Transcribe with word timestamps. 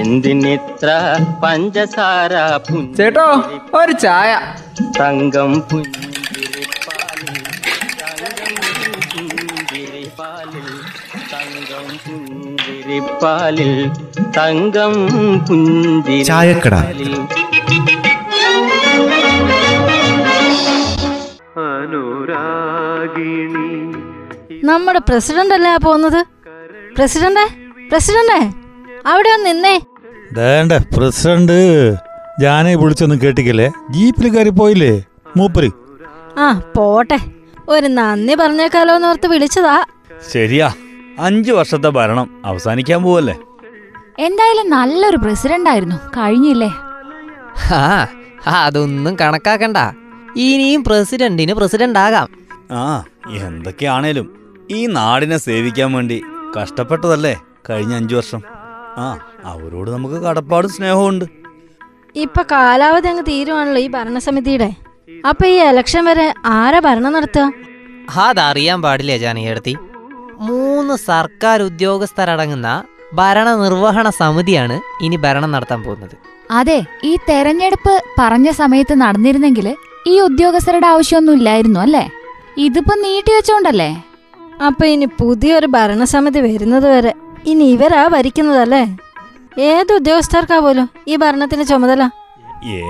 എന്തിനിത്ര 0.00 0.88
പഞ്ചസാര 1.44 2.32
ചേട്ടോ 2.96 3.26
ഒരു 3.78 3.92
ചായ. 3.92 4.30
തങ്കം 5.00 5.52
പുഞ്ചിരിപ്പാലിൽ 5.60 7.38
തങ്കം 11.32 11.86
പുഞ്ചിരിപ്പാലിൽ 12.06 13.72
തങ്കം 14.38 14.94
പുഞ്ചിരിപ്പാലിൽ 15.48 17.12
നമ്മുടെ 24.64 24.98
പ്രസിഡന്റ് 24.98 25.54
അല്ലേ 25.54 25.76
പോകുന്നത്? 25.76 26.20
പ്രസിഡന്റ്? 26.96 27.44
പ്രസിഡന്റെ? 27.90 28.65
അവിടെ 29.06 29.30
ഒന്ന് 29.30 29.46
നിന്നേ. 29.46 29.80
വേണ്ട 30.32 30.72
പ്രസിഡന്റ് 30.72 31.58
ജാനെ 32.40 32.74
വിളിച്ചൊന്നും 32.74 33.22
കേട്ടിക്കല്ലേ? 33.22 33.68
ജീപ്പിൽ 33.90 34.28
കയറി 34.28 34.48
പോയില്ലേ? 34.48 35.04
മൂപ്പര്. 35.36 35.70
ആ 36.38 36.60
പോട്ടെ. 36.76 37.18
ഒരു 37.68 37.86
നന്ദി 37.86 38.34
പറഞ്ഞേക്കാലോ 38.34 38.94
ഓർത്ത് 39.08 39.26
വിളിച്ചതാ. 39.26 39.84
ശരിയാ. 40.32 40.72
അഞ്ചു 41.20 41.52
വർഷത്തെ 41.52 41.88
ഭരണം. 41.88 42.42
അവസാനിക്കാൻ 42.44 43.02
പോവല്ലേ? 43.02 43.36
എന്തായാലും 44.18 44.70
നല്ലൊരു 44.70 45.16
പ്രസിഡന്റ് 45.16 45.70
ആയിരുന്നു 45.70 45.96
കഴിഞ്ഞില്ലേ 45.96 46.70
ആ 47.72 47.82
അതൊന്നും 48.46 49.16
കണക്കാക്കണ്ട. 49.20 49.76
ഇനിയും 50.36 50.84
പ്രസിഡന്റിന് 50.84 51.52
പ്രസിഡന്റ് 51.52 51.98
ആകാം 51.98 52.28
ആ 52.72 53.04
എന്തൊക്കെയാണേലും. 53.40 54.26
ഈ 54.70 54.86
നാടിനെ 54.86 55.36
സേവിക്കാൻ 55.36 55.92
വേണ്ടി 55.92 56.22
കഷ്ടപ്പെട്ടതല്ലേ 56.56 57.34
കഴിഞ്ഞ 57.70 57.94
അഞ്ചു 57.94 58.14
വർഷം? 58.14 58.55
ആ 59.04 59.06
അവരോട് 59.52 59.88
നമുക്ക് 59.94 60.18
കടപ്പാടും 60.26 60.70
സ്നേഹമുണ്ട് 60.76 61.24
ഇപ്പൊ 62.14 62.42
കാലാവധി 62.52 63.08
അങ്ങ് 63.10 63.24
തീരുവാണല്ലോ 63.30 63.80
ഈ 63.86 63.88
ഭരണസമിതിയുടെ. 63.96 64.68
അപ്പൊ 65.30 65.44
ഈ 65.54 65.56
ഇലക്ഷൻ 65.70 66.02
വരെ 66.08 66.26
ആരാ 66.58 66.78
ഭരണം 66.86 67.12
നടത്തുക? 67.16 67.46
അതറിയാൻ 68.24 68.78
പാടില്ലേ 68.84 69.16
ജാനകിയടത്തി? 69.24 69.74
മൂന്ന് 70.48 70.94
സർക്കാർ 71.10 71.58
ഉദ്യോഗസ്ഥരടങ്ങുന്ന 71.68 72.68
ഭരണനിർവഹണ 73.20 74.06
സമിതിയാണ് 74.20 74.76
ഇനി 75.06 75.16
ഭരണം 75.24 75.50
നടത്താൻ 75.56 75.80
പോകുന്നത്. 75.82 76.16
അതെ 76.58 76.78
ഈ 77.10 77.12
തെരഞ്ഞെടുപ്പ് 77.28 77.94
പറഞ്ഞ 78.18 78.48
സമയത്ത് 78.62 78.94
നടന്നിരുന്നെങ്കിൽ 79.04 79.68
ഈ 80.12 80.16
ഉദ്യോഗസ്ഥരുടെ 80.28 80.86
ആവശ്യമൊന്നും 80.86 81.36
ഇല്ലായിരുന്നു 81.38 81.80
അല്ലേ? 81.84 82.04
ഇതിപ്പോ 82.66 82.94
നീട്ടി 83.04 83.30
വെച്ചോണ്ടല്ലേ? 83.36 83.90
അപ്പൊ 84.66 84.84
ഇനി 84.94 85.06
പുതിയൊരു 85.20 85.68
ഭരണസമിതി 85.76 86.40
വരുന്നത് 86.48 86.86
വരെ 86.94 87.12
ഇനി 87.50 87.64
ഇവരാ 87.74 88.02
ഭരിക്കുന്നതല്ലേ? 88.14 88.82
ഏത് 89.70 89.90
ഉദ്യോഗസ്ഥർക്കാ 89.98 90.56
പോലും 90.64 90.86
ഈ 91.10 91.16
ഭരണത്തിന്റെ 91.22 91.66
ചുമതല? 91.70 92.02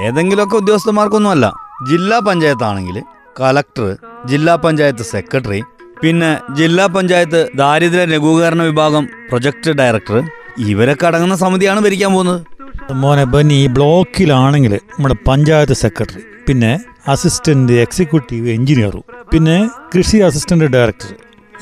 ഏതെങ്കിലുമൊക്കെ 0.06 0.56
ഉദ്യോഗസ്ഥന്മാർക്കൊന്നും 0.62 1.32
അല്ല 1.34 1.46
ജില്ലാ 1.90 2.18
പഞ്ചായത്താണെങ്കിൽ 2.28 2.96
കലക്ടർ 3.40 3.88
ജില്ലാ 4.30 4.54
പഞ്ചായത്ത് 4.64 5.04
സെക്രട്ടറി 5.14 5.60
പിന്നെ 6.02 6.30
ജില്ലാ 6.58 6.86
പഞ്ചായത്ത് 6.94 7.40
ദാരിദ്ര്യ 7.60 8.04
ലഘൂകരണ 8.12 8.62
വിഭാഗം 8.62 9.04
പ്രൊജക്ട് 9.28 9.72
ഡയറക്ടർ 9.80 10.16
ഇവരൊക്കെ 10.70 11.06
അടങ്ങുന്ന 11.08 11.36
സമിതിയാണ് 11.42 11.80
ഭരിക്കാൻ 11.86 12.10
പോകുന്നത്. 12.12 12.40
മോനെ 13.02 13.24
ബന്നി 13.34 13.56
ഈ 13.64 13.68
ബ്ലോക്കിലാണെങ്കിൽ 13.76 14.74
നമ്മുടെ 14.90 15.16
പഞ്ചായത്ത് 15.28 15.76
സെക്രട്ടറി 15.84 16.22
പിന്നെ 16.48 16.72
അസിസ്റ്റന്റ് 17.14 17.76
എക്സിക്യൂട്ടീവ് 17.84 18.48
എഞ്ചിനീയറും 18.56 19.04
പിന്നെ 19.32 19.56
കൃഷി 19.94 20.18
അസിസ്റ്റന്റ് 20.28 20.68
ഡയറക്ടർ 20.76 21.12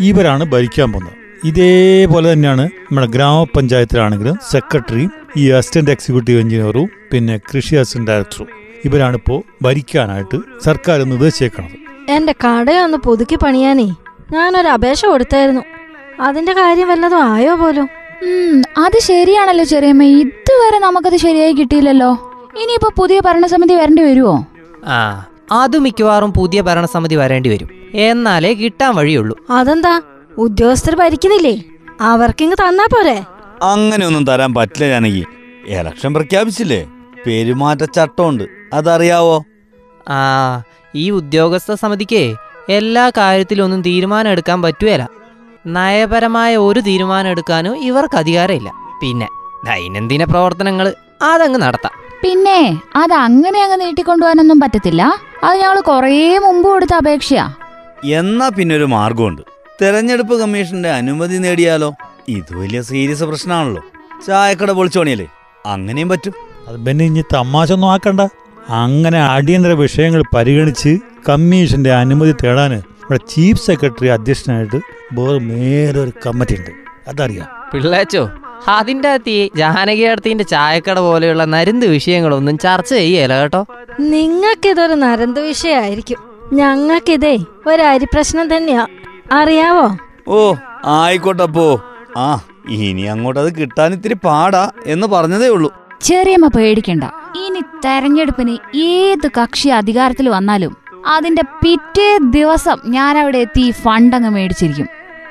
ഇവരാണ് 0.09 0.45
ഭരിക്കാൻ 0.55 0.89
പോകുന്നത്. 0.93 1.19
ഇതേപോലെ 1.45 2.33
തന്നെയാണ് 2.33 2.63
നമ്മുടെ 2.63 3.07
ഗ്രാമപഞ്ചായത്തിലാണെങ്കിലും 3.07 4.37
സെക്രട്ടറിയും 4.51 5.11
ഈ 5.37 5.51
അസിസ്റ്റന്റ് 5.51 5.91
എക്സിക്യൂട്ടീവ് 5.91 6.41
എഞ്ചിനീയറും 6.41 6.89
പിന്നെ 7.13 7.39
കൃഷി 7.39 7.75
അസിസ്റ്റന്റ് 7.75 8.11
ഡയറക്ടറും 8.11 8.49
ഇവരാണ് 8.85 9.17
ഇപ്പോ 9.17 9.43
ഭരിക്കാനായിട്ട് 9.63 10.39
സർക്കാർ 10.65 11.03
നിർദ്ദേശിച്ചേക്കണത് 11.03 11.77
എന്റെ 12.11 12.35
കടയൊന്ന് 12.45 12.99
പുതുക്കി 12.99 13.37
പണിയാനേ 13.37 13.89
ഞാനൊരു 14.33 14.69
അപേക്ഷ 14.69 15.07
കൊടുത്തായിരുന്നു. 15.07 15.61
അതിന്റെ 16.21 16.53
കാര്യം 16.53 16.89
വല്ലതും 16.89 17.23
ആയോ 17.23 17.55
പോലും? 17.55 17.89
ഉം, 18.23 18.63
അത് 18.79 18.99
ശരിയാണല്ലോ 19.01 19.65
ചെറിയമ്മ. 19.65 20.03
ഇതുവരെ 20.03 20.79
നമുക്കത് 20.79 21.17
ശരിയായി 21.17 21.53
കിട്ടിയില്ലല്ലോ. 21.53 22.11
ഇനിയിപ്പോ 22.63 22.93
പുതിയ 22.99 23.21
ഭരണസമിതി 23.21 23.75
വരേണ്ടി 23.75 24.03
വരുമോ 24.03 24.47
ആ 24.87 25.27
അത് 25.53 25.79
മിക്കവാറും 25.79 26.33
പുതിയ 26.33 26.61
ഭരണസമിതി 26.61 27.15
വരേണ്ടി 27.15 27.51
വരും. 27.51 27.69
എന്നാലേ 27.95 28.55
കിട്ടാൻ 28.55 28.95
വഴിയുള്ളൂ. 28.97 29.37
അതെന്താ? 29.51 30.01
ഉദ്യോഗസ്ഥർ 30.39 30.95
ഭരിക്കുന്നില്ലേ? 30.95 31.57
അവർക്കിങ് 32.01 32.53
തന്നാ 32.53 32.87
പോരെ? 32.93 33.25
അങ്ങനെയൊന്നും 33.63 34.25
തരാൻ 34.25 34.55
പറ്റില്ല 34.55 34.87
ജാനകി. 34.89 35.25
ഇലക്ഷൻ 35.67 36.15
പ്രഖ്യാപിച്ചില്ലേ? 36.15 36.87
പെരുമാറ്റച്ചട്ടമുണ്ട്. 37.27 38.45
അതറിയാവോ? 38.73 39.37
ആ 40.09 40.63
ഈ 40.95 41.11
ഉദ്യോഗസ്ഥ 41.11 41.73
സമിതിക്ക് 41.73 42.35
എല്ലാ 42.69 43.11
കാര്യത്തിലും 43.11 43.65
ഒന്നും 43.65 43.83
തീരുമാനം 43.83 44.31
എടുക്കാൻ 44.31 44.63
പറ്റുകയില്ല 44.63 45.09
നയപരമായ 45.67 46.57
ഒരു 46.57 46.81
തീരുമാനം 46.81 47.31
എടുക്കാനും 47.31 47.77
ഇവർക്ക് 47.77 48.17
അധികാരമില്ല. 48.17 48.71
പിന്നെ 49.01 49.29
ദൈനംദിന 49.65 50.25
പ്രവർത്തനങ്ങൾ 50.25 50.95
അതങ്ങ് 51.23 51.63
നടത്താം. 51.63 51.95
പിന്നെ 52.23 52.81
അത് 52.97 53.13
അങ്ങനെ 53.13 53.63
അങ്ങ് 53.63 53.81
നീട്ടിക്കൊണ്ടുപോകാനൊന്നും 53.81 54.61
പറ്റത്തില്ല. 54.61 55.03
അത് 55.45 55.59
ഞങ്ങൾ 55.59 55.81
കുറേ 55.81 56.39
മുമ്പ് 56.39 56.69
കൊടുത്ത 56.69 56.95
അപേക്ഷയാ. 56.95 57.47
എന്നാ 58.05 58.49
പിന്നെ 58.49 58.75
ഒരു 58.77 58.85
മാർഗമുണ്ട് 58.85 59.54
തെരഞ്ഞെടുപ്പ് 59.83 60.41
കമ്മീഷന്റെ 60.41 60.89
അനുമതി 60.89 61.37
നേടിയാലോ? 61.37 61.95
ഇത് 62.29 62.57
വലിയ 62.57 62.83
സീരിയസ് 62.83 63.25
പ്രശ്നമാണല്ലോ. 63.25 63.83
ചായക്കട 64.27 64.71
പൊളിച്ചോണിയല്ലേ? 64.71 65.27
അങ്ങനെയും 65.67 66.09
പറ്റും. 66.09 66.33
അത് 66.69 66.87
പിന്നെ 66.87 67.05
ഇനി 67.05 67.25
തമാശ 67.35 67.73
ഒന്നും 67.73 67.93
ആക്കണ്ട. 67.93 68.21
അങ്ങനെ 68.69 69.23
അടിയന്തര 69.23 69.73
വിഷയങ്ങൾ 69.73 70.23
പരിഗണിച്ച് 70.35 70.99
കമ്മീഷന്റെ 71.29 71.93
അനുമതി 71.93 72.33
തേടാൻ 72.33 72.75
ഇവിടെ 72.75 73.19
ചീഫ് 73.29 73.67
സെക്രട്ടറി 73.67 74.07
അധ്യക്ഷനായിട്ട് 74.07 74.77
വേറെ 75.13 75.39
മേലെ 75.39 76.01
ഒരു 76.01 76.13
കമ്മിറ്റി 76.27 76.57
ഉണ്ട്. 76.59 76.71
അതറിയാം. 77.09 77.47
പിള്ളേച്ചോ 77.73 78.31
അതിന്റെ 78.69 79.09
അകത്ത് 79.09 79.31
ഈ 79.31 79.51
ജാനകിയടത്തിന്റെ 79.57 80.45
ചായക്കട 80.45 80.99
പോലെയുള്ള 80.99 81.45
നരുന്ത് 81.45 81.87
വിഷയങ്ങളൊന്നും 81.87 82.59
ചർച്ച 82.59 82.91
ചെയ്യല 82.95 83.35
കേട്ടോ? 83.35 83.67
നിങ്ങൾക്കിതൊരു 84.01 84.95
നരന്ത് 84.95 85.41
വിഷയായിരിക്കും 85.41 86.19
ഞങ്ങൾക്കിതേ 86.53 87.37
ഒരു 87.67 88.07
പ്രശ്നം 88.15 88.57
തന്നെയാ. 88.57 88.87
അറിയാവോ? 89.33 89.87
ഓ 90.29 90.55
ആയിക്കോട്ടപ്പോ. 90.85 91.83
ആ 92.17 92.45
ഇനി 92.69 93.03
അങ്ങോട്ട് 93.03 93.41
അത് 93.41 93.55
കിട്ടാൻ 93.55 93.93
ഇത്തിരി 93.93 94.15
പാടാ 94.15 94.71
എന്ന് 94.87 95.07
പറഞ്ഞതേ 95.07 95.49
ഉള്ളൂ. 95.49 95.71
ചെറിയമ്മ 96.03 96.47
പേടിക്കണ്ട. 96.47 97.05
ഇനി 97.47 97.61
തെരഞ്ഞെടുപ്പിന് 97.85 98.77
ഏത് 98.77 99.27
കക്ഷി 99.29 99.69
അധികാരത്തിൽ 99.69 100.29
വന്നാലും 100.29 100.77
അതിന്റെ 101.07 101.43
പിറ്റേ 101.43 102.19
ദിവസം 102.19 102.79
ഞാൻ 102.87 103.19
അവിടെ 103.19 103.39
എത്തി 103.39 103.71
ഫണ്ടങ്ങ് 103.71 103.83
ഫണ്ട് 103.83 104.17
അങ്ങ് 104.17 104.31
മേടിച്ചിരിക്കും. 104.31 104.87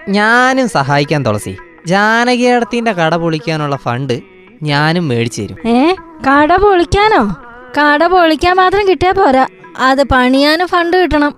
ഞാനും 0.09 0.69
സഹായിക്കാൻ 0.69 1.25
തുളസി. 1.25 1.57
ജാനകിയടത്തിന്റെ 1.87 2.91
കട 2.91 3.15
പൊളിക്കാനുള്ള 3.15 3.75
ഫണ്ട് 3.75 4.21
ഞാനും 4.63 5.07
മേടിച്ചു 5.07 5.41
തരും 5.41 5.67
ഏ? 5.67 5.95
കട 6.27 6.55
പൊളിക്കാനോ? 6.55 7.35
കട 7.77 8.07
പൊളിക്കാൻ 8.07 8.55
മാത്രം 8.55 8.87
കിട്ടിയാ 8.87 9.11
പോരാ. 9.11 9.47
അത് 9.77 10.03
പണിയാനും 10.03 10.67
ഫണ്ട് 10.67 10.97
കിട്ടണം. 10.97 11.33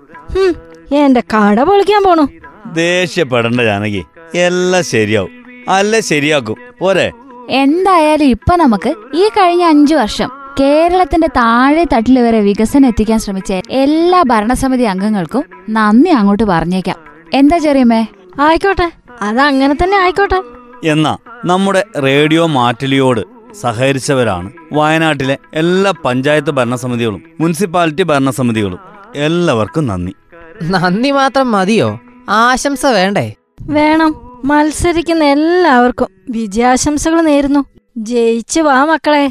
എന്റെ 0.92 1.20
കട 1.20 1.62
പൊളിക്കാൻ 1.62 2.02
പോണു. 2.04 2.28
ദേഷ്യപ്പെടണ്ട 2.76 3.60
ജാനകി. 3.60 4.04
എല്ലാം 4.34 4.84
ശരിയാവും. 4.84 5.30
അല്ല 5.68 6.00
ശരിയാക്കും. 6.00 6.56
പോരെ. 6.80 7.12
എന്തായാലും 7.48 8.24
ഇപ്പൊ 8.24 8.56
നമുക്ക് 8.56 8.94
ഈ 9.14 9.28
കഴിഞ്ഞ 9.28 9.64
അഞ്ചു 9.64 9.94
വർഷം 9.94 10.30
കേരളത്തിന്റെ 10.60 11.26
താഴെ 11.26 11.84
തട്ടിൽ 11.84 12.18
വരെ 12.18 12.40
വികസനം 12.40 12.86
എത്തിക്കാൻ 12.86 13.18
ശ്രമിച്ച 13.18 13.52
എല്ലാ 13.70 14.22
ഭരണസമിതി 14.26 14.82
അംഗങ്ങൾക്കും 14.82 15.44
നന്ദി 15.70 16.10
അങ്ങോട്ട് 16.10 16.42
പറഞ്ഞേക്കാം. 16.42 16.96
എന്താ 17.34 17.58
ചെറിയമ്മേ? 17.58 18.06
ആയിക്കോട്ടെ. 18.40 18.92
അത് 19.22 19.40
അങ്ങനെ 19.40 19.74
തന്നെ 19.74 19.96
ആയിക്കോട്ടെ. 19.96 20.42
എന്നാ 20.88 21.16
നമ്മുടെ 21.44 21.84
റേഡിയോ 21.98 22.46
മാറ്റിലിയോട് 22.46 23.20
സഹകരിച്ചവരാണ് 23.54 24.52
വയനാട്ടിലെ 24.72 25.38
എല്ലാ 25.54 25.92
പഞ്ചായത്ത് 26.04 26.50
ഭരണസമിതികളും 26.50 27.22
മുനിസിപ്പാലിറ്റി 27.40 28.02
ഭരണസമിതികളും. 28.02 28.78
എല്ലാവർക്കും 29.16 29.86
നന്ദി. 29.86 30.14
നന്ദി 30.62 31.10
മാത്രം 31.10 31.52
മതിയോ? 31.52 32.00
ആശംസ 32.28 32.86
വേണ്ടേ? 32.86 33.34
വേണം. 33.60 34.40
മത്സരിക്കുന്ന 34.44 35.24
എല്ലാവർക്കും 35.24 36.08
വിജയാശംസകൾ 36.30 37.20
നേരുന്നു. 37.20 37.64
ജയിച്ചു 37.96 38.60
വാ 38.60 38.84
മക്കളെ. 38.84 39.30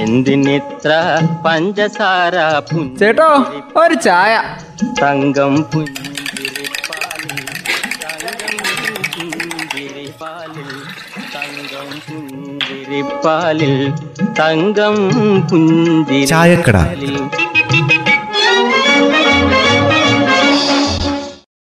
എന്തിനിത്ര 0.00 1.20
പഞ്ചസാര 1.46 2.34
ചേട്ടോ 2.98 3.46
ഒരു 3.76 3.94
ചായ. 3.94 4.42
തങ്കം 5.02 5.62
പുഞ്ചിരിപ്പാലിൽ 5.62 5.96
തങ്കം 11.34 12.00
പുഞ്ചിരിപ്പാലിൽ 12.08 13.92
തങ്കം 14.38 14.94
പുഞ്ചിരിപ്പാലിൽ 15.48 16.26
ചായക്കട. 16.26 16.76